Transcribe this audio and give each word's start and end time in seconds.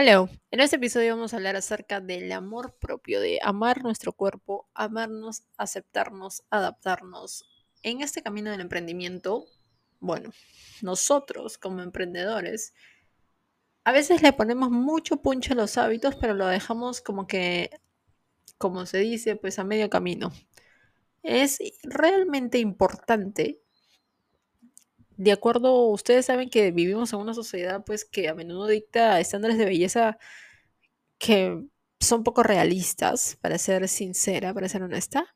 Hello, 0.00 0.28
en 0.52 0.60
este 0.60 0.76
episodio 0.76 1.16
vamos 1.16 1.34
a 1.34 1.38
hablar 1.38 1.56
acerca 1.56 2.00
del 2.00 2.30
amor 2.30 2.76
propio, 2.78 3.20
de 3.20 3.40
amar 3.42 3.82
nuestro 3.82 4.12
cuerpo, 4.12 4.68
amarnos, 4.72 5.42
aceptarnos, 5.56 6.44
adaptarnos. 6.50 7.44
En 7.82 8.00
este 8.00 8.22
camino 8.22 8.52
del 8.52 8.60
emprendimiento, 8.60 9.46
bueno, 9.98 10.30
nosotros 10.82 11.58
como 11.58 11.82
emprendedores, 11.82 12.74
a 13.82 13.90
veces 13.90 14.22
le 14.22 14.32
ponemos 14.32 14.70
mucho 14.70 15.16
puncho 15.16 15.54
a 15.54 15.56
los 15.56 15.76
hábitos, 15.76 16.14
pero 16.14 16.32
lo 16.32 16.46
dejamos 16.46 17.00
como 17.00 17.26
que, 17.26 17.68
como 18.56 18.86
se 18.86 18.98
dice, 18.98 19.34
pues 19.34 19.58
a 19.58 19.64
medio 19.64 19.90
camino. 19.90 20.30
Es 21.24 21.58
realmente 21.82 22.60
importante 22.60 23.60
de 25.18 25.32
acuerdo, 25.32 25.88
ustedes 25.88 26.26
saben 26.26 26.48
que 26.48 26.70
vivimos 26.70 27.12
en 27.12 27.18
una 27.18 27.34
sociedad 27.34 27.84
pues 27.84 28.04
que 28.04 28.28
a 28.28 28.34
menudo 28.34 28.68
dicta 28.68 29.18
estándares 29.18 29.58
de 29.58 29.64
belleza 29.64 30.16
que 31.18 31.60
son 31.98 32.22
poco 32.22 32.44
realistas, 32.44 33.36
para 33.40 33.58
ser 33.58 33.88
sincera, 33.88 34.54
para 34.54 34.68
ser 34.68 34.84
honesta. 34.84 35.26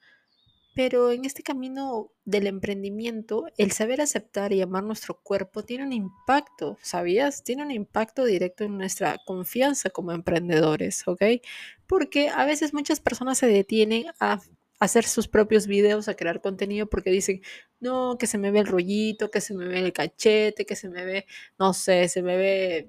Pero 0.77 1.11
en 1.11 1.25
este 1.25 1.43
camino 1.43 2.13
del 2.25 2.47
emprendimiento, 2.47 3.47
el 3.59 3.73
saber 3.73 4.01
aceptar 4.01 4.53
y 4.53 4.63
amar 4.63 4.85
nuestro 4.85 5.21
cuerpo 5.21 5.65
tiene 5.65 5.85
un 5.85 5.93
impacto, 5.93 6.79
¿sabías? 6.81 7.43
Tiene 7.43 7.65
un 7.65 7.73
impacto 7.73 8.25
directo 8.25 8.63
en 8.63 8.79
nuestra 8.79 9.19
confianza 9.27 9.91
como 9.91 10.13
emprendedores, 10.13 11.03
¿ok? 11.09 11.23
Porque 11.89 12.29
a 12.29 12.47
veces 12.47 12.73
muchas 12.73 13.01
personas 13.01 13.37
se 13.39 13.49
detienen 13.49 14.07
a 14.21 14.41
hacer 14.79 15.05
sus 15.05 15.29
propios 15.29 15.67
videos, 15.67 16.09
a 16.09 16.15
crear 16.15 16.41
contenido 16.41 16.87
porque 16.87 17.11
dicen, 17.11 17.43
no, 17.83 18.17
que 18.19 18.27
se 18.27 18.39
me 18.39 18.51
ve 18.51 18.61
el 18.61 18.67
rollito, 18.67 19.31
que 19.31 19.41
se 19.41 19.55
me 19.55 19.67
ve 19.67 19.81
el 19.81 19.93
cachete, 19.93 20.65
que 20.65 20.77
se 20.77 20.89
me 20.89 21.05
ve, 21.05 21.27
no 21.59 21.75
sé, 21.75 22.09
se 22.09 22.23
me 22.23 22.37
ve, 22.37 22.89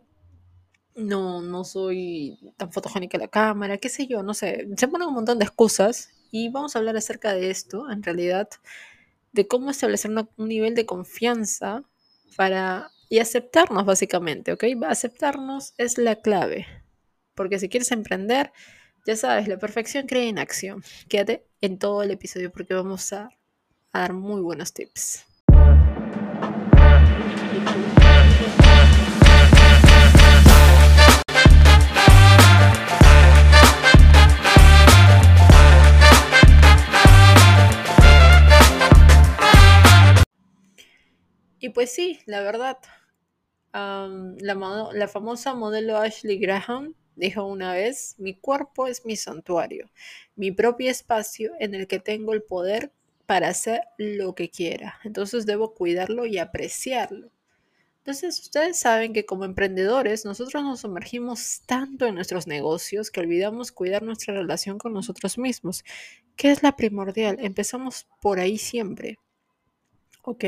no, 0.96 1.42
no 1.42 1.64
soy 1.64 2.40
tan 2.58 2.72
fotogénica 2.72 3.18
la 3.18 3.28
cámara, 3.28 3.78
qué 3.78 3.90
sé 3.90 4.08
yo, 4.08 4.24
no 4.24 4.34
sé, 4.34 4.68
se 4.78 4.88
ponen 4.88 5.08
un 5.08 5.16
montón 5.16 5.40
de 5.40 5.46
excusas 5.46 6.10
y 6.32 6.50
vamos 6.50 6.76
a 6.76 6.80
hablar 6.80 6.96
acerca 6.96 7.34
de 7.34 7.50
esto, 7.50 7.90
en 7.92 8.04
realidad, 8.04 8.50
de 9.34 9.48
cómo 9.48 9.72
establecer 9.72 10.12
un 10.12 10.48
nivel 10.48 10.76
de 10.76 10.86
confianza 10.86 11.84
para 12.38 12.92
y 13.10 13.20
aceptarnos 13.20 13.86
básicamente, 13.86 14.54
¿ok? 14.54 14.64
Aceptarnos 14.88 15.74
es 15.78 15.98
la 15.98 16.16
clave, 16.16 16.66
porque 17.36 17.60
si 17.60 17.70
quieres 17.70 17.92
emprender, 17.92 18.52
ya 19.06 19.16
sabes, 19.16 19.48
la 19.48 19.58
perfección 19.58 20.08
crea 20.08 20.24
en 20.24 20.40
acción. 20.40 20.84
Quédate 21.10 21.46
en 21.62 21.78
todo 21.78 22.04
el 22.04 22.12
episodio 22.12 22.52
porque 22.52 22.74
vamos 22.74 23.12
a, 23.14 23.30
a 23.94 24.00
dar 24.00 24.14
muy 24.14 24.42
buenos 24.42 24.74
tips. 24.74 25.24
Y 41.60 41.70
pues 41.70 41.94
sí, 41.94 42.20
la 42.26 42.42
verdad, 42.42 42.78
la, 43.72 44.90
la 44.92 45.08
famosa 45.08 45.54
modelo 45.54 45.98
Ashley 45.98 46.38
Graham 46.38 46.96
dijo 47.16 47.46
una 47.46 47.74
vez, 47.74 48.16
mi 48.18 48.34
cuerpo 48.34 48.88
es 48.88 49.06
mi 49.06 49.16
santuario, 49.16 49.90
mi 50.36 50.52
propio 50.52 50.90
espacio 50.90 51.54
en 51.60 51.74
el 51.76 51.88
que 51.88 52.00
tengo 52.00 52.34
el 52.34 52.44
poder 52.44 52.92
para 53.34 53.48
hacer 53.48 53.82
lo 53.98 54.36
que 54.36 54.52
quiera. 54.52 55.00
Entonces 55.04 55.48
debo 55.48 55.74
cuidarlo 55.74 56.28
y 56.28 56.38
apreciarlo. 56.38 57.32
Entonces, 57.98 58.40
ustedes 58.40 58.80
saben 58.80 59.12
que 59.12 59.26
como 59.26 59.44
emprendedores 59.44 60.24
nosotros 60.24 60.62
nos 60.62 60.82
sumergimos 60.82 61.64
tanto 61.66 62.06
en 62.06 62.14
nuestros 62.14 62.46
negocios 62.46 63.10
que 63.10 63.22
olvidamos 63.22 63.72
cuidar 63.72 64.04
nuestra 64.04 64.36
relación 64.36 64.78
con 64.78 64.94
nosotros 64.94 65.40
mismos, 65.40 65.84
que 66.36 66.52
es 66.52 66.62
la 66.62 66.76
primordial. 66.76 67.38
Empezamos 67.40 68.06
por 68.22 68.40
ahí 68.40 68.60
siempre. 68.60 69.18
¿Ok? 70.22 70.46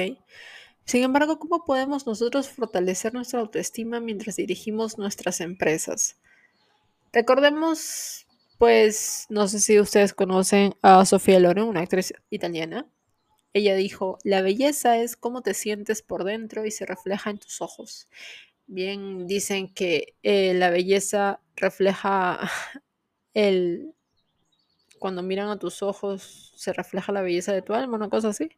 Sin 0.85 1.01
embargo, 1.01 1.39
¿cómo 1.39 1.65
podemos 1.65 2.05
nosotros 2.05 2.49
fortalecer 2.49 3.15
nuestra 3.15 3.39
autoestima 3.39 3.99
mientras 3.99 4.35
dirigimos 4.35 4.99
nuestras 4.99 5.41
empresas? 5.41 6.17
Recordemos, 7.11 8.24
pues, 8.57 9.25
no 9.29 9.47
sé 9.47 9.59
si 9.59 9.79
ustedes 9.79 10.13
conocen 10.13 10.75
a 10.81 11.05
Sofía 11.05 11.39
Loren, 11.39 11.65
una 11.65 11.81
actriz 11.81 12.13
italiana. 12.29 12.89
Ella 13.53 13.75
dijo, 13.75 14.17
la 14.23 14.41
belleza 14.41 14.97
es 14.97 15.15
cómo 15.15 15.41
te 15.41 15.53
sientes 15.53 16.01
por 16.01 16.23
dentro 16.23 16.65
y 16.65 16.71
se 16.71 16.85
refleja 16.85 17.29
en 17.29 17.39
tus 17.39 17.61
ojos. 17.61 18.09
Bien, 18.67 19.27
dicen 19.27 19.73
que 19.73 20.15
eh, 20.23 20.53
la 20.53 20.69
belleza 20.69 21.41
refleja 21.55 22.39
el... 23.33 23.93
Cuando 24.99 25.21
miran 25.23 25.49
a 25.49 25.59
tus 25.59 25.83
ojos, 25.83 26.53
se 26.55 26.73
refleja 26.73 27.11
la 27.11 27.21
belleza 27.21 27.53
de 27.53 27.61
tu 27.61 27.73
alma, 27.73 27.97
una 27.97 28.09
cosa 28.09 28.29
así. 28.29 28.49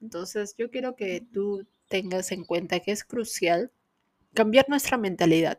Entonces, 0.00 0.54
yo 0.56 0.70
quiero 0.70 0.96
que 0.96 1.20
tú 1.32 1.66
tengas 1.88 2.32
en 2.32 2.44
cuenta 2.44 2.80
que 2.80 2.92
es 2.92 3.04
crucial 3.04 3.70
cambiar 4.34 4.68
nuestra 4.68 4.98
mentalidad 4.98 5.58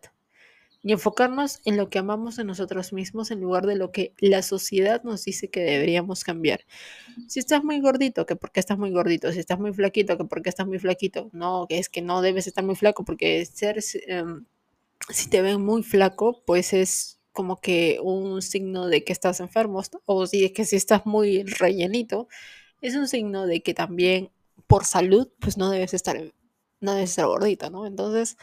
y 0.82 0.94
enfocarnos 0.94 1.60
en 1.66 1.76
lo 1.76 1.90
que 1.90 2.00
amamos 2.00 2.38
de 2.38 2.46
nosotros 2.46 2.94
mismos 2.94 3.32
en 3.32 3.42
lugar 3.42 3.66
de 3.66 3.76
lo 3.76 3.92
que 3.92 4.14
la 4.20 4.42
sociedad 4.42 5.04
nos 5.04 5.26
dice 5.26 5.50
que 5.50 5.60
deberíamos 5.60 6.24
cambiar. 6.24 6.62
Si 7.28 7.40
estás 7.40 7.64
muy 7.64 7.82
gordito, 7.82 8.26
que 8.26 8.36
porque 8.36 8.62
estás 8.62 8.78
muy 8.78 8.92
gordito, 8.92 9.32
si 9.34 9.40
estás 9.40 9.60
muy 9.60 9.74
flaquito, 9.74 10.18
que 10.18 10.24
porque 10.24 10.50
estás 10.50 10.68
muy 10.68 10.80
flaquito, 10.80 11.30
no, 11.34 11.66
que 11.68 11.80
es 11.80 11.90
que 11.90 12.02
no 12.02 12.22
debes 12.22 12.48
estar 12.48 12.64
muy 12.64 12.76
flaco 12.76 13.04
porque 13.04 13.46
ser, 13.46 13.80
em, 14.08 14.46
si 15.10 15.30
te 15.30 15.42
ven 15.42 15.62
muy 15.62 15.84
flaco, 15.84 16.44
pues 16.46 16.74
es 16.74 17.20
como 17.34 17.60
que 17.60 18.00
un 18.02 18.42
signo 18.42 18.88
de 18.88 19.04
que 19.04 19.14
estás 19.14 19.40
enfermo, 19.42 19.82
o 20.06 20.28
si 20.28 20.50
que 20.52 20.66
si 20.66 20.76
estás 20.78 21.06
muy 21.06 21.44
rellenito, 21.44 22.28
es 22.82 22.96
un 22.96 23.08
signo 23.08 23.46
de 23.48 23.62
que 23.62 23.74
también 23.74 24.32
por 24.68 24.86
salud, 24.86 25.30
pues 25.40 25.58
no 25.58 25.70
debes 25.70 25.94
estar, 25.94 26.18
no 26.80 26.94
debes 26.94 27.12
estar 27.12 27.26
gordito, 27.28 27.70
¿no? 27.70 27.86
Entonces, 27.86 28.38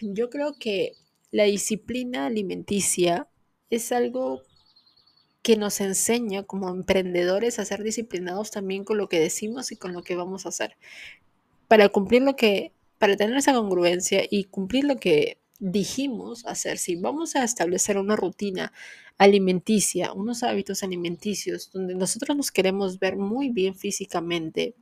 yo 0.00 0.30
creo 0.30 0.54
que 0.58 0.92
la 1.30 1.44
disciplina 1.44 2.26
alimenticia 2.26 3.28
es 3.70 3.92
algo 3.92 4.42
que 5.42 5.56
nos 5.56 5.80
enseña 5.80 6.42
como 6.42 6.68
emprendedores 6.68 7.58
a 7.58 7.64
ser 7.64 7.82
disciplinados 7.82 8.50
también 8.50 8.84
con 8.84 8.98
lo 8.98 9.08
que 9.08 9.20
decimos 9.20 9.72
y 9.72 9.76
con 9.76 9.92
lo 9.92 10.02
que 10.02 10.16
vamos 10.16 10.44
a 10.44 10.50
hacer. 10.50 10.76
Para 11.68 11.88
cumplir 11.88 12.22
lo 12.22 12.36
que, 12.36 12.72
para 12.98 13.16
tener 13.16 13.36
esa 13.36 13.54
congruencia 13.54 14.22
y 14.28 14.44
cumplir 14.44 14.84
lo 14.84 14.96
que 14.96 15.38
dijimos 15.58 16.44
hacer, 16.46 16.78
si 16.78 16.96
vamos 16.96 17.36
a 17.36 17.44
establecer 17.44 17.96
una 17.98 18.16
rutina 18.16 18.72
alimenticia, 19.18 20.12
unos 20.12 20.42
hábitos 20.42 20.82
alimenticios 20.82 21.70
donde 21.72 21.94
nosotros 21.94 22.36
nos 22.36 22.50
queremos 22.50 22.98
ver 22.98 23.16
muy 23.16 23.50
bien 23.50 23.74
físicamente, 23.74 24.74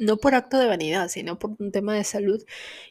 no 0.00 0.16
por 0.16 0.34
acto 0.34 0.58
de 0.58 0.66
vanidad, 0.66 1.08
sino 1.08 1.38
por 1.38 1.54
un 1.58 1.70
tema 1.70 1.94
de 1.94 2.04
salud 2.04 2.42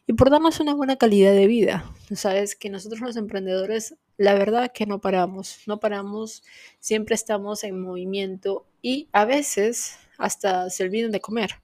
y 0.05 0.13
por 0.13 0.29
darnos 0.29 0.59
una 0.59 0.75
buena 0.75 0.95
calidad 0.95 1.33
de 1.33 1.47
vida. 1.47 1.91
Sabes 2.13 2.55
que 2.55 2.69
nosotros 2.69 3.01
los 3.01 3.17
emprendedores, 3.17 3.95
la 4.17 4.35
verdad 4.35 4.71
que 4.71 4.85
no 4.85 5.01
paramos, 5.01 5.61
no 5.65 5.79
paramos, 5.79 6.43
siempre 6.79 7.15
estamos 7.15 7.63
en 7.63 7.81
movimiento 7.81 8.67
y 8.83 9.09
a 9.11 9.25
veces 9.25 9.97
hasta 10.19 10.69
se 10.69 10.83
olvidan 10.83 11.11
de 11.11 11.19
comer. 11.19 11.55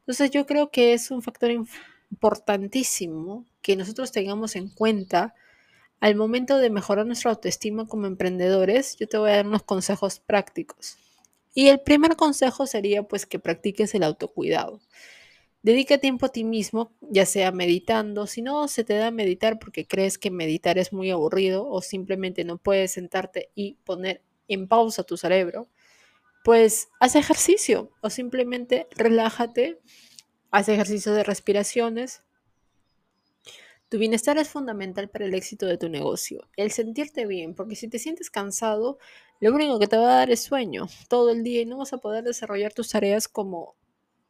Entonces 0.00 0.30
yo 0.30 0.46
creo 0.46 0.70
que 0.70 0.94
es 0.94 1.10
un 1.10 1.20
factor 1.20 1.50
importantísimo 1.50 3.44
que 3.60 3.76
nosotros 3.76 4.12
tengamos 4.12 4.56
en 4.56 4.70
cuenta 4.70 5.34
al 6.00 6.14
momento 6.14 6.56
de 6.56 6.70
mejorar 6.70 7.04
nuestra 7.04 7.32
autoestima 7.32 7.86
como 7.86 8.06
emprendedores. 8.06 8.96
Yo 8.96 9.06
te 9.08 9.18
voy 9.18 9.30
a 9.30 9.36
dar 9.36 9.46
unos 9.46 9.64
consejos 9.64 10.20
prácticos. 10.20 10.96
Y 11.56 11.68
el 11.68 11.80
primer 11.80 12.16
consejo 12.16 12.66
sería 12.66 13.04
pues 13.04 13.24
que 13.24 13.38
practiques 13.38 13.94
el 13.94 14.02
autocuidado. 14.02 14.78
Dedica 15.62 15.96
tiempo 15.96 16.26
a 16.26 16.28
ti 16.28 16.44
mismo, 16.44 16.92
ya 17.00 17.24
sea 17.24 17.50
meditando, 17.50 18.26
si 18.26 18.42
no 18.42 18.68
se 18.68 18.84
te 18.84 18.92
da 18.92 19.10
meditar 19.10 19.58
porque 19.58 19.86
crees 19.86 20.18
que 20.18 20.30
meditar 20.30 20.76
es 20.76 20.92
muy 20.92 21.10
aburrido 21.10 21.66
o 21.66 21.80
simplemente 21.80 22.44
no 22.44 22.58
puedes 22.58 22.92
sentarte 22.92 23.52
y 23.54 23.78
poner 23.84 24.22
en 24.48 24.68
pausa 24.68 25.02
tu 25.02 25.16
cerebro, 25.16 25.70
pues 26.44 26.90
haz 27.00 27.16
ejercicio 27.16 27.90
o 28.02 28.10
simplemente 28.10 28.86
relájate, 28.90 29.80
haz 30.50 30.68
ejercicio 30.68 31.14
de 31.14 31.24
respiraciones. 31.24 32.22
Tu 33.88 33.98
bienestar 33.98 34.36
es 34.38 34.48
fundamental 34.48 35.08
para 35.08 35.26
el 35.26 35.34
éxito 35.34 35.66
de 35.66 35.78
tu 35.78 35.88
negocio, 35.88 36.48
el 36.56 36.72
sentirte 36.72 37.26
bien, 37.26 37.54
porque 37.54 37.76
si 37.76 37.88
te 37.88 37.98
sientes 38.00 38.30
cansado, 38.30 38.98
lo 39.40 39.54
único 39.54 39.78
que 39.78 39.86
te 39.86 39.96
va 39.96 40.14
a 40.14 40.16
dar 40.18 40.30
es 40.30 40.42
sueño 40.42 40.88
todo 41.08 41.30
el 41.30 41.44
día 41.44 41.62
y 41.62 41.66
no 41.66 41.78
vas 41.78 41.92
a 41.92 41.98
poder 41.98 42.24
desarrollar 42.24 42.72
tus 42.72 42.90
tareas 42.90 43.28
como 43.28 43.76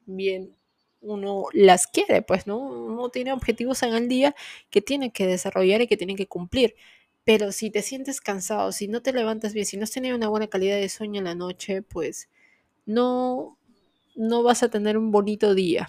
bien 0.06 0.54
uno 1.00 1.44
las 1.52 1.86
quiere, 1.86 2.22
pues, 2.22 2.46
¿no? 2.46 2.58
Uno 2.58 3.10
tiene 3.10 3.32
objetivos 3.32 3.82
en 3.82 3.94
el 3.94 4.08
día 4.08 4.34
que 4.70 4.82
tiene 4.82 5.12
que 5.12 5.26
desarrollar 5.26 5.80
y 5.82 5.86
que 5.86 5.96
tiene 5.96 6.16
que 6.16 6.26
cumplir. 6.26 6.74
Pero 7.24 7.52
si 7.52 7.70
te 7.70 7.82
sientes 7.82 8.20
cansado, 8.20 8.72
si 8.72 8.88
no 8.88 9.02
te 9.02 9.12
levantas 9.12 9.52
bien, 9.54 9.66
si 9.66 9.76
no 9.76 9.84
has 9.84 9.90
tenido 9.92 10.16
una 10.16 10.28
buena 10.28 10.48
calidad 10.48 10.76
de 10.76 10.88
sueño 10.88 11.18
en 11.18 11.24
la 11.26 11.34
noche, 11.34 11.82
pues 11.82 12.28
no, 12.86 13.58
no 14.16 14.42
vas 14.42 14.62
a 14.62 14.70
tener 14.70 14.98
un 14.98 15.12
bonito 15.12 15.54
día. 15.54 15.88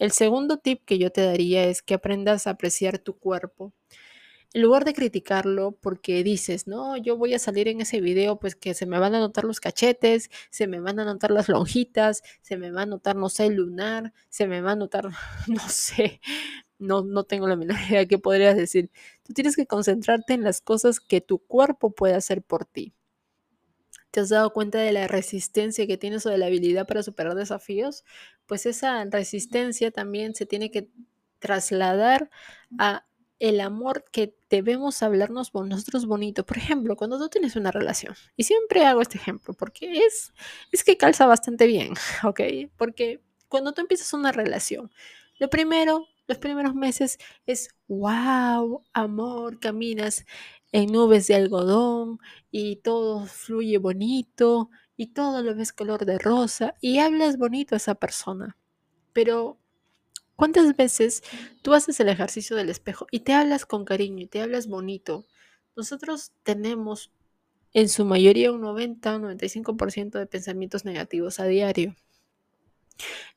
El 0.00 0.10
segundo 0.12 0.56
tip 0.58 0.84
que 0.84 0.98
yo 0.98 1.12
te 1.12 1.22
daría 1.24 1.64
es 1.64 1.80
que 1.82 1.94
aprendas 1.94 2.46
a 2.46 2.50
apreciar 2.50 2.98
tu 2.98 3.18
cuerpo. 3.18 3.72
en 4.54 4.62
lugar 4.62 4.84
de 4.86 4.94
criticarlo 4.94 5.72
porque 5.82 6.24
dices, 6.24 6.66
no, 6.68 6.96
yo 6.98 7.16
voy 7.18 7.34
a 7.34 7.40
salir 7.40 7.68
en 7.68 7.80
ese 7.82 8.00
video, 8.00 8.38
pues 8.40 8.56
que 8.56 8.74
se 8.74 8.86
me 8.86 8.98
van 8.98 9.14
a 9.14 9.20
notar 9.20 9.44
los 9.44 9.60
cachetes, 9.60 10.30
se 10.50 10.66
me 10.68 10.80
van 10.80 11.00
a 11.00 11.04
notar 11.06 11.30
las 11.32 11.48
lonjitas, 11.50 12.22
se 12.42 12.56
me 12.58 12.72
va 12.72 12.82
a 12.82 12.86
notar, 12.86 13.16
no 13.16 13.28
sé, 13.30 13.50
lunar, 13.50 14.12
se 14.30 14.46
me 14.48 14.62
va 14.62 14.72
a 14.72 14.76
notar, 14.76 15.10
no 15.48 15.60
sé, 15.68 16.20
no, 16.78 17.02
no 17.04 17.24
tengo 17.24 17.48
la 17.48 17.56
menor 17.56 17.76
idea 17.90 18.06
qué 18.06 18.18
podrías 18.18 18.56
decir. 18.56 18.90
Tú 19.24 19.34
tienes 19.34 19.56
que 19.56 19.66
concentrarte 19.66 20.34
en 20.34 20.44
las 20.44 20.60
cosas 20.62 21.00
que 21.00 21.20
tu 21.22 21.38
cuerpo 21.40 21.92
puede 21.92 22.14
hacer 22.14 22.42
por 22.42 22.66
ti. 22.66 22.94
¿Te 24.10 24.20
has 24.20 24.28
dado 24.28 24.52
cuenta 24.52 24.78
de 24.78 24.92
la 24.92 25.06
resistencia 25.06 25.86
que 25.86 25.96
tienes 25.96 26.26
o 26.26 26.30
de 26.30 26.38
la 26.38 26.46
habilidad 26.46 26.86
para 26.86 27.02
superar 27.02 27.34
desafíos? 27.34 28.04
Pues 28.46 28.66
esa 28.66 29.04
resistencia 29.04 29.90
también 29.90 30.34
se 30.34 30.46
tiene 30.46 30.70
que 30.70 30.88
trasladar 31.38 32.30
a 32.78 33.04
el 33.40 33.60
amor 33.60 34.04
que 34.12 34.36
debemos 34.50 35.02
hablarnos 35.02 35.50
con 35.50 35.68
nosotros 35.68 36.06
bonito. 36.06 36.44
Por 36.44 36.58
ejemplo, 36.58 36.94
cuando 36.94 37.18
tú 37.18 37.28
tienes 37.28 37.56
una 37.56 37.70
relación, 37.72 38.14
y 38.36 38.44
siempre 38.44 38.84
hago 38.84 39.00
este 39.00 39.16
ejemplo 39.16 39.54
porque 39.54 40.04
es, 40.04 40.32
es 40.70 40.84
que 40.84 40.96
calza 40.98 41.26
bastante 41.26 41.66
bien, 41.66 41.94
¿ok? 42.24 42.40
Porque 42.76 43.22
cuando 43.48 43.72
tú 43.72 43.80
empiezas 43.80 44.12
una 44.12 44.30
relación, 44.30 44.92
lo 45.38 45.48
primero, 45.48 46.06
los 46.26 46.38
primeros 46.38 46.74
meses 46.74 47.18
es, 47.46 47.70
wow, 47.88 48.84
amor, 48.92 49.58
caminas 49.58 50.26
en 50.72 50.92
nubes 50.92 51.26
de 51.26 51.34
algodón 51.34 52.18
y 52.50 52.76
todo 52.76 53.26
fluye 53.26 53.78
bonito 53.78 54.70
y 54.96 55.08
todo 55.08 55.42
lo 55.42 55.54
ves 55.54 55.72
color 55.72 56.04
de 56.04 56.18
rosa 56.18 56.74
y 56.80 56.98
hablas 56.98 57.38
bonito 57.38 57.74
a 57.74 57.78
esa 57.78 57.94
persona. 57.94 58.56
Pero 59.12 59.58
¿cuántas 60.36 60.76
veces 60.76 61.22
tú 61.62 61.74
haces 61.74 61.98
el 62.00 62.08
ejercicio 62.08 62.56
del 62.56 62.70
espejo 62.70 63.06
y 63.10 63.20
te 63.20 63.32
hablas 63.32 63.66
con 63.66 63.84
cariño 63.84 64.22
y 64.22 64.26
te 64.26 64.40
hablas 64.40 64.66
bonito? 64.68 65.26
Nosotros 65.76 66.32
tenemos 66.42 67.10
en 67.72 67.88
su 67.88 68.04
mayoría 68.04 68.52
un 68.52 68.62
90-95% 68.62 70.18
de 70.18 70.26
pensamientos 70.26 70.84
negativos 70.84 71.40
a 71.40 71.46
diario. 71.46 71.94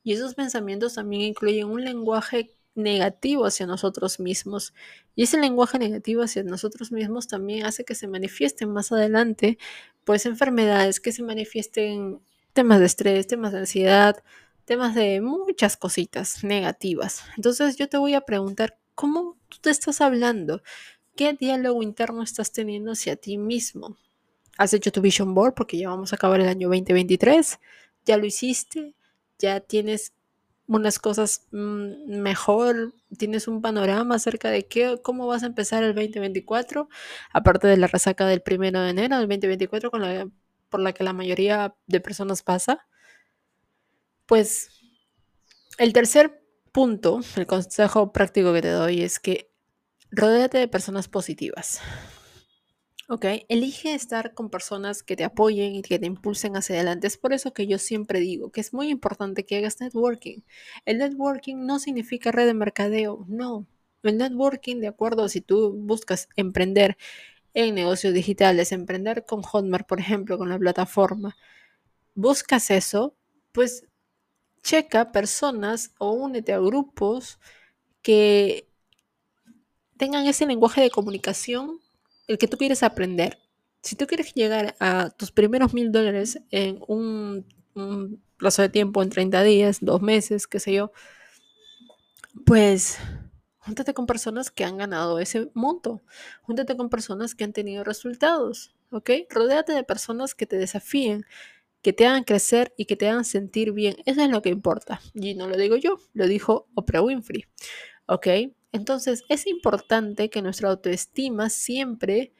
Y 0.03 0.13
esos 0.13 0.35
pensamientos 0.35 0.95
también 0.95 1.21
incluyen 1.21 1.69
un 1.69 1.83
lenguaje 1.83 2.51
negativo 2.75 3.45
hacia 3.45 3.65
nosotros 3.65 4.19
mismos. 4.19 4.73
Y 5.15 5.23
ese 5.23 5.37
lenguaje 5.39 5.79
negativo 5.79 6.23
hacia 6.23 6.43
nosotros 6.43 6.91
mismos 6.91 7.27
también 7.27 7.65
hace 7.65 7.85
que 7.85 7.95
se 7.95 8.07
manifiesten 8.07 8.71
más 8.71 8.91
adelante, 8.91 9.57
pues 10.03 10.25
enfermedades, 10.25 10.99
que 10.99 11.11
se 11.11 11.23
manifiesten 11.23 12.19
temas 12.53 12.79
de 12.79 12.85
estrés, 12.85 13.27
temas 13.27 13.51
de 13.51 13.59
ansiedad, 13.59 14.23
temas 14.65 14.95
de 14.95 15.21
muchas 15.21 15.77
cositas 15.77 16.43
negativas. 16.43 17.23
Entonces 17.35 17.77
yo 17.77 17.89
te 17.89 17.97
voy 17.97 18.13
a 18.13 18.21
preguntar, 18.21 18.77
¿cómo 18.95 19.37
tú 19.49 19.57
te 19.61 19.69
estás 19.69 20.01
hablando? 20.01 20.61
¿Qué 21.15 21.33
diálogo 21.33 21.83
interno 21.83 22.23
estás 22.23 22.51
teniendo 22.51 22.91
hacia 22.91 23.15
ti 23.15 23.37
mismo? 23.37 23.97
¿Has 24.57 24.73
hecho 24.73 24.91
tu 24.91 25.01
vision 25.01 25.33
board? 25.33 25.53
Porque 25.55 25.77
ya 25.77 25.89
vamos 25.89 26.13
a 26.13 26.15
acabar 26.15 26.39
el 26.39 26.47
año 26.47 26.69
2023. 26.69 27.59
¿Ya 28.05 28.17
lo 28.17 28.25
hiciste? 28.25 28.95
¿Ya 29.39 29.59
tienes 29.59 30.13
unas 30.67 30.99
cosas 30.99 31.47
mm, 31.51 32.19
mejor, 32.21 32.93
tienes 33.17 33.47
un 33.47 33.61
panorama 33.61 34.15
acerca 34.15 34.49
de 34.49 34.67
qué, 34.67 34.99
cómo 35.01 35.27
vas 35.27 35.43
a 35.43 35.47
empezar 35.47 35.83
el 35.83 35.93
2024, 35.93 36.89
aparte 37.31 37.67
de 37.67 37.77
la 37.77 37.87
resaca 37.87 38.25
del 38.25 38.41
primero 38.41 38.81
de 38.81 38.89
enero 38.89 39.17
del 39.17 39.27
2024 39.27 39.91
con 39.91 40.01
la, 40.01 40.27
por 40.69 40.79
la 40.79 40.93
que 40.93 41.03
la 41.03 41.13
mayoría 41.13 41.75
de 41.87 41.99
personas 41.99 42.43
pasa. 42.43 42.87
Pues 44.25 44.69
el 45.77 45.93
tercer 45.93 46.41
punto, 46.71 47.21
el 47.35 47.45
consejo 47.45 48.11
práctico 48.11 48.53
que 48.53 48.61
te 48.61 48.69
doy 48.69 49.01
es 49.01 49.19
que 49.19 49.51
rodéate 50.11 50.57
de 50.57 50.67
personas 50.67 51.07
positivas. 51.07 51.81
Ok, 53.13 53.25
elige 53.47 53.93
estar 53.93 54.33
con 54.33 54.49
personas 54.49 55.03
que 55.03 55.15
te 55.15 55.23
apoyen 55.23 55.75
y 55.75 55.83
que 55.83 55.99
te 55.99 56.07
impulsen 56.07 56.57
hacia 56.57 56.73
adelante. 56.73 57.05
Es 57.05 57.15
por 57.17 57.31
eso 57.31 57.53
que 57.53 57.67
yo 57.67 57.77
siempre 57.77 58.19
digo 58.19 58.51
que 58.51 58.59
es 58.59 58.73
muy 58.73 58.89
importante 58.89 59.45
que 59.45 59.55
hagas 59.57 59.79
networking. 59.79 60.39
El 60.85 60.97
networking 60.97 61.57
no 61.67 61.77
significa 61.77 62.31
red 62.31 62.47
de 62.47 62.55
mercadeo, 62.55 63.23
no. 63.29 63.67
El 64.01 64.17
networking, 64.17 64.77
de 64.79 64.87
acuerdo, 64.87 65.29
si 65.29 65.41
tú 65.41 65.73
buscas 65.73 66.27
emprender 66.35 66.97
en 67.53 67.75
negocios 67.75 68.13
digitales, 68.15 68.71
emprender 68.71 69.25
con 69.25 69.43
Hotmart, 69.43 69.87
por 69.87 69.99
ejemplo, 69.99 70.39
con 70.39 70.49
la 70.49 70.57
plataforma, 70.59 71.37
buscas 72.15 72.71
eso, 72.71 73.15
pues 73.53 73.85
checa 74.63 75.11
personas 75.11 75.93
o 75.99 76.11
únete 76.13 76.53
a 76.53 76.59
grupos 76.59 77.39
que 78.03 78.67
tengan 79.97 80.27
ese 80.27 80.45
lenguaje 80.45 80.81
de 80.81 80.91
comunicación 80.91 81.82
el 82.27 82.37
que 82.37 82.47
tú 82.47 82.57
quieres 82.57 82.83
aprender. 82.83 83.37
Si 83.81 83.95
tú 83.95 84.07
quieres 84.07 84.33
llegar 84.33 84.75
a 84.79 85.09
tus 85.09 85.31
primeros 85.31 85.73
mil 85.73 85.91
dólares 85.91 86.39
en 86.51 86.79
un, 86.87 87.45
plazo 88.37 88.61
de 88.61 88.69
tiempo, 88.69 89.01
en 89.01 89.09
30 89.09 89.43
días, 89.43 89.79
dos 89.81 90.01
meses, 90.01 90.47
qué 90.47 90.59
sé 90.59 90.73
yo, 90.73 90.91
pues 92.45 92.97
júntate 93.57 93.93
con 93.93 94.05
personas 94.05 94.51
que 94.51 94.63
han 94.63 94.77
ganado 94.77 95.19
ese 95.19 95.49
monto. 95.53 96.01
Júntate 96.43 96.77
con 96.77 96.89
personas 96.89 97.35
que 97.35 97.43
han 97.43 97.53
tenido 97.53 97.83
resultados, 97.83 98.73
¿ok? 98.91 99.09
Rodéate 99.29 99.73
de 99.73 99.83
personas 99.83 100.35
que 100.35 100.45
te 100.45 100.57
desafíen, 100.57 101.25
que 101.81 101.93
te 101.93 102.05
hagan 102.05 102.23
crecer 102.23 102.73
y 102.77 102.85
que 102.85 102.95
te 102.95 103.09
hagan 103.09 103.25
sentir 103.25 103.71
bien. 103.71 103.97
Eso 104.05 104.21
es 104.21 104.29
lo 104.29 104.41
que 104.41 104.49
importa. 104.49 105.01
Y 105.13 105.35
no 105.35 105.47
lo 105.47 105.57
digo 105.57 105.75
yo, 105.75 105.97
lo 106.13 106.27
dijo 106.27 106.67
Oprah 106.75 107.01
Winfrey, 107.01 107.45
¿ok? 108.05 108.27
Entonces, 108.73 109.23
es 109.29 109.47
importante 109.47 110.29
que 110.29 110.41
nuestra 110.41 110.69
autoestima 110.69 111.49
siempre, 111.49 112.33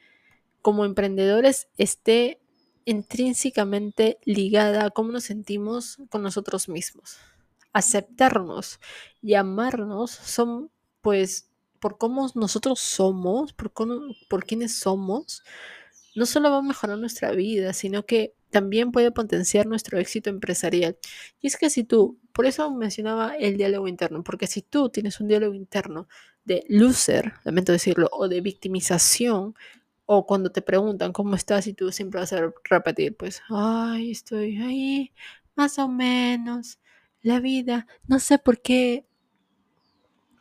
como 0.60 0.84
emprendedores, 0.84 1.68
esté 1.78 2.40
intrínsecamente 2.84 4.18
ligada 4.24 4.84
a 4.84 4.90
cómo 4.90 5.12
nos 5.12 5.24
sentimos 5.24 5.98
con 6.10 6.22
nosotros 6.22 6.68
mismos. 6.68 7.16
Aceptarnos 7.72 8.80
y 9.22 9.34
amarnos 9.34 10.10
son, 10.10 10.70
pues, 11.00 11.50
por 11.78 11.98
cómo 11.98 12.28
nosotros 12.34 12.80
somos, 12.80 13.52
por, 13.52 13.72
por 14.28 14.44
quiénes 14.44 14.78
somos, 14.78 15.44
no 16.16 16.26
solo 16.26 16.50
va 16.50 16.58
a 16.58 16.62
mejorar 16.62 16.98
nuestra 16.98 17.30
vida, 17.30 17.72
sino 17.72 18.06
que 18.06 18.34
también 18.54 18.92
puede 18.92 19.10
potenciar 19.10 19.66
nuestro 19.66 19.98
éxito 19.98 20.30
empresarial. 20.30 20.96
Y 21.40 21.48
es 21.48 21.56
que 21.56 21.70
si 21.70 21.82
tú, 21.82 22.20
por 22.32 22.46
eso 22.46 22.70
mencionaba 22.70 23.34
el 23.36 23.56
diálogo 23.56 23.88
interno, 23.88 24.22
porque 24.22 24.46
si 24.46 24.62
tú 24.62 24.90
tienes 24.90 25.18
un 25.18 25.26
diálogo 25.26 25.54
interno 25.54 26.06
de 26.44 26.64
loser, 26.68 27.32
lamento 27.42 27.72
decirlo, 27.72 28.08
o 28.12 28.28
de 28.28 28.40
victimización, 28.40 29.56
o 30.06 30.24
cuando 30.24 30.52
te 30.52 30.62
preguntan 30.62 31.12
cómo 31.12 31.34
estás 31.34 31.66
y 31.66 31.74
tú 31.74 31.90
siempre 31.90 32.20
vas 32.20 32.32
a 32.32 32.52
repetir, 32.70 33.16
pues, 33.16 33.42
ay, 33.50 34.12
estoy 34.12 34.58
ahí, 34.58 35.12
más 35.56 35.80
o 35.80 35.88
menos, 35.88 36.78
la 37.22 37.40
vida, 37.40 37.88
no 38.06 38.20
sé 38.20 38.38
por 38.38 38.62
qué, 38.62 39.04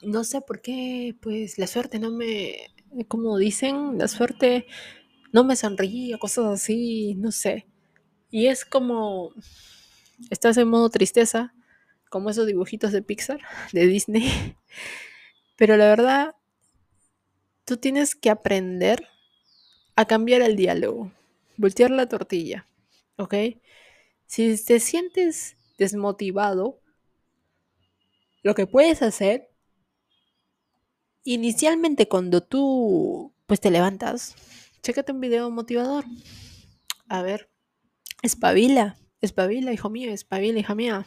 no 0.04 0.24
sé 0.24 0.42
por 0.42 0.62
qué, 0.62 1.16
pues 1.20 1.58
la 1.58 1.66
suerte 1.66 1.98
no 1.98 2.12
me, 2.12 2.56
como 3.08 3.38
dicen, 3.40 3.98
la 3.98 4.08
suerte 4.08 4.68
no 5.34 5.44
me 5.44 5.56
sonríe, 5.56 6.20
cosas 6.20 6.46
así, 6.46 7.16
no 7.16 7.32
sé. 7.32 7.68
Y 8.34 8.48
es 8.48 8.66
como, 8.66 9.32
estás 10.32 10.58
en 10.58 10.68
modo 10.68 10.90
tristeza, 10.90 11.54
como 12.10 12.32
esos 12.32 12.48
dibujitos 12.48 12.92
de 12.92 13.04
Pixar, 13.04 13.40
de 13.74 13.86
Disney. 13.86 14.58
Pero 15.56 15.78
la 15.78 15.86
verdad, 15.86 16.36
tú 17.64 17.78
tienes 17.78 18.16
que 18.16 18.32
aprender 18.32 19.08
a 19.96 20.06
cambiar 20.06 20.42
el 20.42 20.56
diálogo, 20.56 21.12
voltear 21.58 21.92
la 21.92 22.10
tortilla, 22.10 22.68
¿ok? 23.18 23.36
Si 24.26 24.66
te 24.66 24.80
sientes 24.80 25.56
desmotivado, 25.78 26.82
lo 28.42 28.56
que 28.56 28.66
puedes 28.66 29.04
hacer, 29.04 29.52
inicialmente 31.24 32.08
cuando 32.08 32.42
tú 32.42 33.32
pues 33.46 33.60
te 33.60 33.70
levantas, 33.70 34.34
chécate 34.82 35.12
un 35.12 35.22
video 35.22 35.52
motivador. 35.52 36.06
A 37.08 37.22
ver, 37.22 37.53
espabila, 38.24 38.98
espabila, 39.22 39.72
hijo 39.72 39.90
mío, 39.92 40.12
espabila, 40.12 40.60
hija 40.60 40.74
mía, 40.74 41.06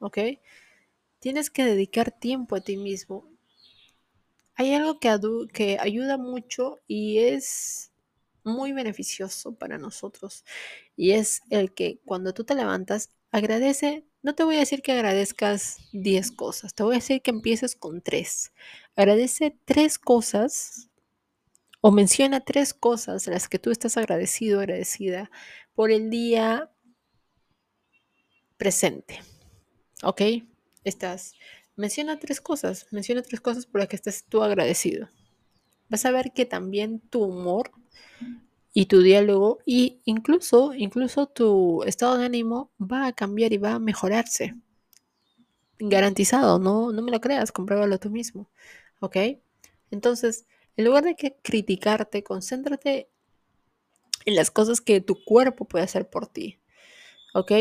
¿ok? 0.00 0.18
Tienes 1.20 1.48
que 1.48 1.64
dedicar 1.64 2.10
tiempo 2.10 2.56
a 2.56 2.60
ti 2.60 2.76
mismo. 2.76 3.30
Hay 4.56 4.74
algo 4.74 4.98
que, 4.98 5.78
ayuda 5.80 6.18
mucho 6.18 6.80
y 6.86 7.18
es 7.18 7.92
muy 8.44 8.72
beneficioso 8.72 9.54
para 9.56 9.78
nosotros 9.78 10.44
y 10.96 11.12
es 11.12 11.42
el 11.50 11.72
que 11.72 12.00
cuando 12.04 12.34
tú 12.34 12.44
te 12.44 12.54
levantas, 12.54 13.10
agradece, 13.30 14.04
no 14.22 14.34
te 14.34 14.44
voy 14.44 14.56
a 14.56 14.60
decir 14.60 14.82
que 14.82 14.92
agradezcas 14.92 15.78
10 15.92 16.32
cosas, 16.32 16.74
te 16.74 16.82
voy 16.82 16.94
a 16.94 16.98
decir 16.98 17.22
que 17.22 17.30
empieces 17.30 17.76
con 17.76 18.02
3. 18.02 18.52
Agradece 18.96 19.56
tres 19.64 19.98
cosas 19.98 20.90
o 21.80 21.92
menciona 21.92 22.40
tres 22.40 22.72
cosas 22.74 23.24
de 23.24 23.32
las 23.32 23.48
que 23.48 23.58
tú 23.58 23.70
estás 23.70 23.96
agradecido, 23.96 24.60
agradecida 24.60 25.30
por 25.76 25.92
el 25.92 26.10
día 26.10 26.72
presente. 28.56 29.20
¿Ok? 30.02 30.22
Estás. 30.82 31.34
Menciona 31.76 32.18
tres 32.18 32.40
cosas. 32.40 32.86
Menciona 32.90 33.22
tres 33.22 33.40
cosas 33.40 33.66
por 33.66 33.80
las 33.80 33.88
que 33.88 33.96
estés 33.96 34.24
tú 34.24 34.42
agradecido. 34.42 35.08
vas 35.88 36.04
a 36.04 36.10
ver 36.10 36.32
que 36.32 36.46
también 36.46 36.98
tu 36.98 37.22
humor 37.22 37.70
y 38.72 38.86
tu 38.86 39.02
diálogo 39.02 39.58
y 39.64 40.00
incluso, 40.04 40.74
incluso 40.74 41.26
tu 41.26 41.82
estado 41.84 42.18
de 42.18 42.26
ánimo 42.26 42.70
va 42.80 43.06
a 43.06 43.12
cambiar 43.12 43.52
y 43.52 43.58
va 43.58 43.74
a 43.74 43.78
mejorarse. 43.78 44.54
Garantizado, 45.78 46.58
no, 46.58 46.90
no 46.92 47.02
me 47.02 47.10
lo 47.10 47.20
creas, 47.20 47.52
compruébalo 47.52 47.98
tú 47.98 48.10
mismo. 48.10 48.48
¿Ok? 49.00 49.16
Entonces, 49.90 50.46
en 50.76 50.86
lugar 50.86 51.04
de 51.04 51.16
que 51.16 51.36
criticarte, 51.42 52.22
concéntrate 52.22 53.08
en 54.26 54.34
las 54.34 54.50
cosas 54.50 54.80
que 54.82 55.00
tu 55.00 55.24
cuerpo 55.24 55.64
puede 55.64 55.84
hacer 55.84 56.10
por 56.10 56.26
ti. 56.26 56.60
¿Ok? 57.32 57.52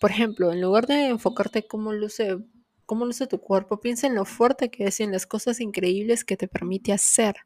Por 0.00 0.10
ejemplo, 0.10 0.52
en 0.52 0.60
lugar 0.60 0.86
de 0.86 1.08
enfocarte 1.08 1.66
cómo 1.66 1.92
luce, 1.92 2.38
cómo 2.86 3.06
luce 3.06 3.26
tu 3.26 3.40
cuerpo, 3.40 3.80
piensa 3.80 4.06
en 4.06 4.14
lo 4.14 4.24
fuerte 4.24 4.70
que 4.70 4.84
es 4.84 5.00
y 5.00 5.02
en 5.02 5.12
las 5.12 5.26
cosas 5.26 5.60
increíbles 5.60 6.24
que 6.24 6.36
te 6.36 6.48
permite 6.48 6.92
hacer. 6.92 7.36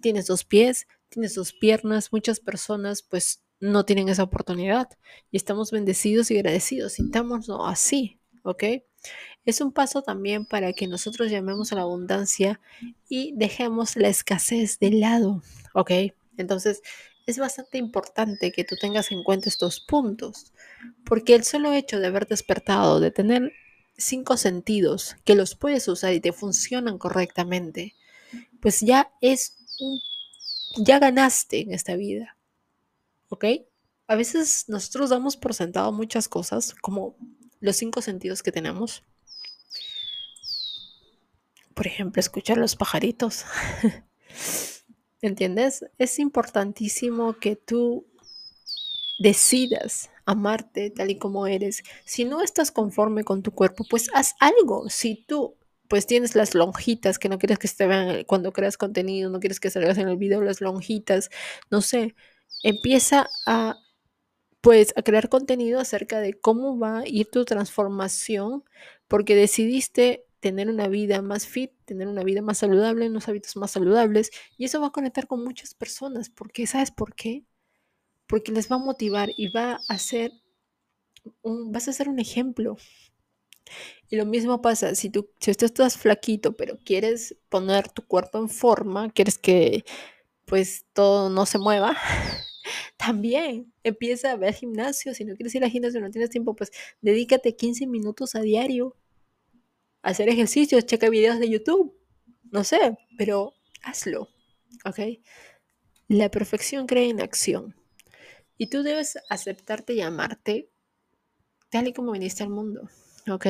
Tienes 0.00 0.26
dos 0.26 0.44
pies, 0.44 0.86
tienes 1.08 1.34
dos 1.34 1.52
piernas, 1.52 2.12
muchas 2.12 2.40
personas 2.40 3.02
pues 3.02 3.42
no 3.60 3.84
tienen 3.84 4.08
esa 4.08 4.22
oportunidad 4.22 4.88
y 5.30 5.36
estamos 5.36 5.70
bendecidos 5.70 6.30
y 6.30 6.36
agradecidos. 6.36 6.94
Sintámonos 6.94 7.48
así, 7.66 8.20
¿ok? 8.42 8.64
Es 9.44 9.60
un 9.60 9.72
paso 9.72 10.02
también 10.02 10.46
para 10.46 10.72
que 10.72 10.86
nosotros 10.86 11.30
llamemos 11.30 11.72
a 11.72 11.76
la 11.76 11.82
abundancia 11.82 12.60
y 13.08 13.32
dejemos 13.36 13.96
la 13.96 14.08
escasez 14.08 14.78
de 14.78 14.90
lado, 14.90 15.42
¿ok? 15.74 15.90
Entonces, 16.36 16.82
es 17.26 17.38
bastante 17.38 17.78
importante 17.78 18.52
que 18.52 18.64
tú 18.64 18.76
tengas 18.76 19.10
en 19.10 19.22
cuenta 19.22 19.48
estos 19.48 19.80
puntos, 19.80 20.52
porque 21.04 21.34
el 21.34 21.44
solo 21.44 21.72
hecho 21.72 21.98
de 21.98 22.06
haber 22.06 22.26
despertado, 22.26 23.00
de 23.00 23.10
tener 23.10 23.52
cinco 23.96 24.36
sentidos 24.36 25.16
que 25.24 25.34
los 25.34 25.54
puedes 25.54 25.88
usar 25.88 26.12
y 26.12 26.20
te 26.20 26.32
funcionan 26.32 26.98
correctamente, 26.98 27.94
pues 28.60 28.80
ya 28.80 29.12
es 29.20 29.56
un, 29.80 30.00
ya 30.84 30.98
ganaste 30.98 31.60
en 31.60 31.72
esta 31.72 31.96
vida, 31.96 32.36
¿ok? 33.28 33.44
A 34.06 34.16
veces 34.16 34.64
nosotros 34.68 35.10
damos 35.10 35.36
por 35.36 35.54
sentado 35.54 35.92
muchas 35.92 36.28
cosas, 36.28 36.74
como 36.74 37.16
los 37.60 37.76
cinco 37.76 38.02
sentidos 38.02 38.42
que 38.42 38.52
tenemos. 38.52 39.02
Por 41.72 41.86
ejemplo, 41.86 42.20
escuchar 42.20 42.58
los 42.58 42.76
pajaritos. 42.76 43.44
¿Entiendes? 45.24 45.86
Es 45.96 46.18
importantísimo 46.18 47.38
que 47.38 47.56
tú 47.56 48.06
decidas 49.18 50.10
amarte 50.26 50.90
tal 50.90 51.10
y 51.10 51.16
como 51.18 51.46
eres. 51.46 51.82
Si 52.04 52.26
no 52.26 52.42
estás 52.42 52.70
conforme 52.70 53.24
con 53.24 53.42
tu 53.42 53.50
cuerpo, 53.52 53.86
pues 53.88 54.10
haz 54.12 54.34
algo. 54.38 54.90
Si 54.90 55.24
tú 55.26 55.56
pues 55.88 56.06
tienes 56.06 56.34
las 56.34 56.54
lonjitas 56.54 57.18
que 57.18 57.30
no 57.30 57.38
quieres 57.38 57.58
que 57.58 57.68
se 57.68 57.86
vean 57.86 58.24
cuando 58.24 58.52
creas 58.52 58.76
contenido, 58.76 59.30
no 59.30 59.40
quieres 59.40 59.60
que 59.60 59.70
salgas 59.70 59.96
en 59.96 60.08
el 60.08 60.18
video 60.18 60.42
las 60.42 60.60
lonjitas, 60.60 61.30
no 61.70 61.80
sé, 61.80 62.14
empieza 62.62 63.26
a 63.46 63.78
pues 64.60 64.92
a 64.94 65.02
crear 65.02 65.30
contenido 65.30 65.80
acerca 65.80 66.20
de 66.20 66.34
cómo 66.34 66.78
va 66.78 66.98
a 66.98 67.08
ir 67.08 67.30
tu 67.30 67.46
transformación 67.46 68.62
porque 69.08 69.34
decidiste 69.34 70.26
tener 70.44 70.68
una 70.68 70.88
vida 70.88 71.22
más 71.22 71.46
fit, 71.46 71.70
tener 71.86 72.06
una 72.06 72.22
vida 72.22 72.42
más 72.42 72.58
saludable, 72.58 73.08
unos 73.08 73.26
hábitos 73.28 73.56
más 73.56 73.70
saludables 73.70 74.30
y 74.58 74.66
eso 74.66 74.78
va 74.78 74.88
a 74.88 74.92
conectar 74.92 75.26
con 75.26 75.42
muchas 75.42 75.72
personas 75.72 76.28
porque 76.28 76.66
¿sabes 76.66 76.90
por 76.90 77.14
qué? 77.14 77.46
Porque 78.26 78.52
les 78.52 78.70
va 78.70 78.76
a 78.76 78.78
motivar 78.78 79.30
y 79.38 79.48
va 79.48 79.80
a 79.88 79.98
ser 79.98 80.32
un, 81.40 81.72
vas 81.72 81.88
a 81.88 81.94
ser 81.94 82.10
un 82.10 82.18
ejemplo. 82.18 82.76
Y 84.10 84.16
lo 84.16 84.26
mismo 84.26 84.60
pasa 84.60 84.94
si 84.94 85.08
tú, 85.08 85.30
si 85.40 85.54
tú 85.54 85.64
estás 85.64 85.96
flaquito, 85.96 86.54
pero 86.54 86.78
quieres 86.84 87.38
poner 87.48 87.88
tu 87.88 88.06
cuerpo 88.06 88.36
en 88.38 88.50
forma, 88.50 89.10
quieres 89.12 89.38
que 89.38 89.82
pues 90.44 90.84
todo 90.92 91.30
no 91.30 91.46
se 91.46 91.56
mueva, 91.56 91.96
también 92.98 93.72
empieza 93.82 94.32
a 94.32 94.36
ver 94.36 94.52
gimnasio. 94.52 95.14
Si 95.14 95.24
no 95.24 95.36
quieres 95.36 95.54
ir 95.54 95.64
al 95.64 95.70
gimnasio, 95.70 96.02
no 96.02 96.10
tienes 96.10 96.28
tiempo, 96.28 96.54
pues 96.54 96.70
dedícate 97.00 97.56
15 97.56 97.86
minutos 97.86 98.34
a 98.34 98.42
diario 98.42 98.94
hacer 100.04 100.28
ejercicios, 100.28 100.86
checa 100.86 101.08
videos 101.08 101.38
de 101.38 101.50
YouTube. 101.50 101.96
No 102.50 102.62
sé, 102.62 102.96
pero 103.18 103.54
hazlo. 103.82 104.28
¿Ok? 104.84 105.00
La 106.08 106.30
perfección 106.30 106.86
crea 106.86 107.08
en 107.08 107.20
acción. 107.20 107.74
Y 108.56 108.68
tú 108.68 108.82
debes 108.82 109.18
aceptarte 109.30 109.94
y 109.94 110.00
amarte 110.00 110.70
tal 111.70 111.88
y 111.88 111.92
como 111.92 112.12
viniste 112.12 112.44
al 112.44 112.50
mundo. 112.50 112.88
¿Ok? 113.28 113.46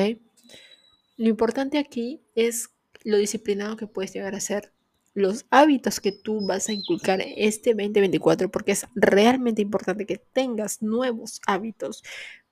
Lo 1.17 1.29
importante 1.29 1.77
aquí 1.77 2.21
es 2.33 2.69
lo 3.03 3.17
disciplinado 3.17 3.77
que 3.77 3.87
puedes 3.87 4.13
llegar 4.13 4.33
a 4.33 4.39
ser 4.39 4.73
los 5.13 5.45
hábitos 5.49 5.99
que 5.99 6.11
tú 6.11 6.45
vas 6.45 6.67
a 6.67 6.73
inculcar 6.73 7.21
este 7.21 7.73
2024, 7.73 8.51
porque 8.51 8.73
es 8.73 8.85
realmente 8.95 9.61
importante 9.61 10.05
que 10.05 10.17
tengas 10.17 10.81
nuevos 10.81 11.39
hábitos, 11.47 12.03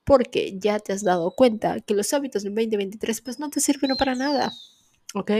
porque 0.03 0.57
ya 0.59 0.79
te 0.79 0.93
has 0.93 1.03
dado 1.03 1.31
cuenta 1.31 1.79
que 1.81 1.93
los 1.93 2.13
hábitos 2.13 2.43
del 2.43 2.55
2023 2.55 3.21
pues 3.21 3.39
no 3.39 3.49
te 3.49 3.59
sirvieron 3.59 3.97
para 3.97 4.15
nada, 4.15 4.51
¿ok? 5.13 5.31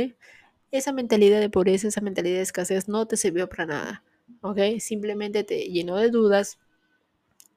Esa 0.72 0.92
mentalidad 0.92 1.40
de 1.40 1.50
pobreza, 1.50 1.88
esa 1.88 2.02
mentalidad 2.02 2.38
de 2.38 2.42
escasez 2.42 2.88
no 2.88 3.08
te 3.08 3.18
sirvió 3.18 3.50
para 3.50 3.66
nada, 3.66 4.04
¿ok? 4.42 4.80
Simplemente 4.80 5.44
te 5.44 5.70
llenó 5.70 5.98
de 5.98 6.10
dudas 6.10 6.60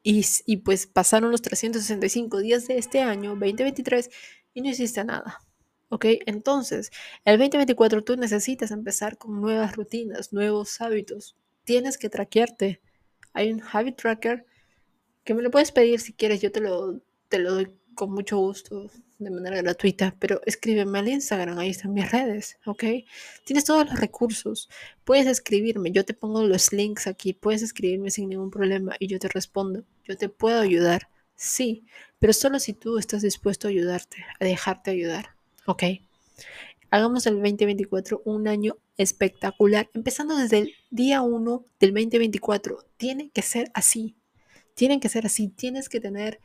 y, 0.02 0.24
y 0.46 0.58
pues 0.58 0.86
pasaron 0.86 1.30
los 1.30 1.42
365 1.42 2.38
días 2.38 2.68
de 2.68 2.78
este 2.78 3.00
año, 3.00 3.30
2023, 3.30 4.10
y 4.54 4.62
no 4.62 4.68
hiciste 4.70 5.04
nada. 5.04 5.40
¿Ok? 5.88 6.06
Entonces, 6.26 6.90
el 7.24 7.38
2024 7.38 8.02
tú 8.02 8.16
necesitas 8.16 8.72
empezar 8.72 9.18
con 9.18 9.40
nuevas 9.40 9.76
rutinas, 9.76 10.32
nuevos 10.32 10.80
hábitos. 10.80 11.36
Tienes 11.64 11.96
que 11.96 12.08
traquearte. 12.08 12.80
Hay 13.32 13.52
un 13.52 13.62
habit 13.72 13.96
tracker 13.96 14.46
que 15.26 15.34
me 15.34 15.42
lo 15.42 15.50
puedes 15.50 15.72
pedir 15.72 16.00
si 16.00 16.14
quieres, 16.14 16.40
yo 16.40 16.50
te 16.50 16.60
lo, 16.60 17.02
te 17.28 17.38
lo 17.38 17.52
doy 17.52 17.68
con 17.94 18.12
mucho 18.12 18.38
gusto, 18.38 18.90
de 19.18 19.30
manera 19.30 19.58
gratuita, 19.58 20.16
pero 20.18 20.40
escríbeme 20.46 20.98
al 20.98 21.08
Instagram, 21.08 21.58
ahí 21.58 21.70
están 21.70 21.92
mis 21.92 22.10
redes, 22.10 22.58
¿ok? 22.64 22.84
Tienes 23.44 23.64
todos 23.64 23.86
los 23.86 24.00
recursos, 24.00 24.70
puedes 25.04 25.26
escribirme, 25.26 25.90
yo 25.92 26.04
te 26.04 26.14
pongo 26.14 26.42
los 26.44 26.72
links 26.72 27.06
aquí, 27.06 27.34
puedes 27.34 27.62
escribirme 27.62 28.10
sin 28.10 28.30
ningún 28.30 28.50
problema 28.50 28.96
y 28.98 29.08
yo 29.08 29.18
te 29.18 29.28
respondo, 29.28 29.84
yo 30.04 30.16
te 30.16 30.30
puedo 30.30 30.60
ayudar, 30.60 31.08
sí, 31.34 31.84
pero 32.18 32.32
solo 32.32 32.58
si 32.58 32.72
tú 32.72 32.98
estás 32.98 33.22
dispuesto 33.22 33.68
a 33.68 33.70
ayudarte, 33.70 34.24
a 34.40 34.44
dejarte 34.44 34.90
ayudar. 34.90 35.36
¿ok? 35.66 35.82
Hagamos 36.90 37.26
el 37.26 37.34
2024 37.34 38.22
un 38.24 38.48
año 38.48 38.78
espectacular, 38.96 39.90
empezando 39.92 40.36
desde 40.36 40.58
el 40.58 40.72
día 40.90 41.20
1 41.20 41.64
del 41.80 41.92
2024. 41.92 42.78
Tiene 42.96 43.30
que 43.30 43.42
ser 43.42 43.70
así, 43.74 44.15
tienen 44.76 45.00
que 45.00 45.08
ser 45.08 45.26
así, 45.26 45.48
tienes 45.48 45.88
que 45.88 45.98
tener 45.98 46.40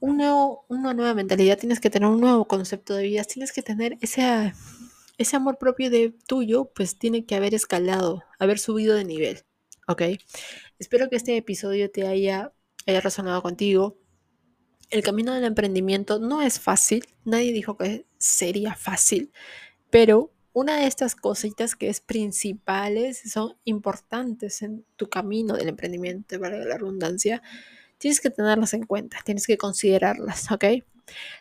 una 0.00 0.94
nueva 0.94 1.12
mentalidad, 1.12 1.58
tienes 1.58 1.80
que 1.80 1.90
tener 1.90 2.08
un 2.08 2.20
nuevo 2.20 2.46
concepto 2.48 2.94
de 2.94 3.02
vida, 3.02 3.24
tienes 3.24 3.52
que 3.52 3.62
tener 3.62 3.98
ese, 4.00 4.54
ese 5.18 5.36
amor 5.36 5.58
propio 5.58 5.90
de 5.90 6.14
tuyo, 6.26 6.72
pues 6.74 6.98
tiene 6.98 7.26
que 7.26 7.34
haber 7.34 7.54
escalado, 7.54 8.22
haber 8.38 8.58
subido 8.58 8.94
de 8.94 9.04
nivel, 9.04 9.44
¿ok? 9.86 10.02
Espero 10.78 11.10
que 11.10 11.16
este 11.16 11.36
episodio 11.36 11.90
te 11.90 12.06
haya, 12.06 12.54
haya 12.86 13.00
resonado 13.02 13.42
contigo 13.42 13.98
el 14.90 15.02
camino 15.02 15.34
del 15.34 15.44
emprendimiento 15.44 16.18
no 16.18 16.42
es 16.42 16.60
fácil, 16.60 17.04
nadie 17.24 17.52
dijo 17.52 17.76
que 17.76 18.06
sería 18.18 18.74
fácil, 18.74 19.32
pero 19.90 20.32
una 20.52 20.78
de 20.78 20.86
estas 20.86 21.14
cositas 21.14 21.76
que 21.76 21.88
es 21.88 22.00
principales, 22.00 23.20
son 23.30 23.56
importantes 23.64 24.62
en 24.62 24.84
tu 24.96 25.08
camino 25.08 25.54
del 25.54 25.68
emprendimiento, 25.68 26.40
para 26.40 26.58
la 26.58 26.76
redundancia, 26.76 27.42
tienes 27.98 28.20
que 28.20 28.30
tenerlas 28.30 28.74
en 28.74 28.84
cuenta, 28.84 29.18
tienes 29.24 29.46
que 29.46 29.58
considerarlas, 29.58 30.50
¿ok? 30.50 30.64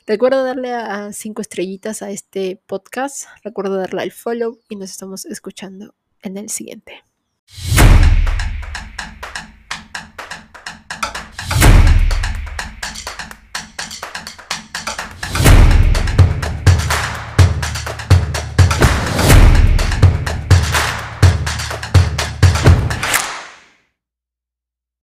Recuerda 0.06 0.44
darle 0.44 0.74
a 0.74 1.12
cinco 1.14 1.42
estrellitas 1.42 2.02
a 2.02 2.10
este 2.10 2.62
podcast, 2.68 3.28
recuerda 3.44 3.78
darle 3.78 4.02
al 4.02 4.12
follow 4.12 4.60
y 4.70 4.76
nos 4.76 4.92
estamos 4.92 5.26
escuchando 5.26 5.94
en 6.22 6.38
el 6.38 6.50
siguiente. 6.50 7.04